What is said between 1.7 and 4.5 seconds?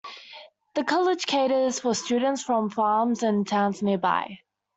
for students from farms and towns nearby.